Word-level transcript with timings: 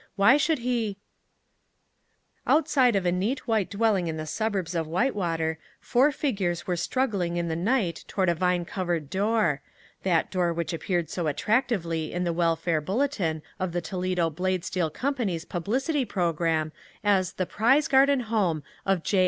Why 0.15 0.35
should 0.35 0.57
he" 0.57 0.97
Outside 2.47 2.95
of 2.95 3.05
a 3.05 3.11
neat 3.11 3.47
white 3.47 3.69
dwelling 3.69 4.07
in 4.07 4.17
the 4.17 4.25
suburbs 4.25 4.73
of 4.73 4.87
Whitewater, 4.87 5.59
four 5.79 6.11
figures 6.11 6.65
were 6.65 6.75
struggling 6.75 7.37
in 7.37 7.49
the 7.49 7.55
night 7.55 8.03
toward 8.07 8.27
a 8.27 8.33
vine 8.33 8.65
covered 8.65 9.11
door 9.11 9.61
that 10.01 10.31
door 10.31 10.53
which 10.53 10.73
appeared 10.73 11.11
so 11.11 11.27
attractively 11.27 12.11
in 12.11 12.23
the 12.23 12.33
Welfare 12.33 12.81
Bulletin 12.81 13.43
of 13.59 13.73
the 13.73 13.81
Toledo 13.81 14.31
Blade 14.31 14.65
Steel 14.65 14.89
Company's 14.89 15.45
publicity 15.45 16.03
program 16.03 16.71
as 17.03 17.33
the 17.33 17.45
"prize 17.45 17.87
garden 17.87 18.21
home 18.21 18.63
of 18.87 19.03
J. 19.03 19.19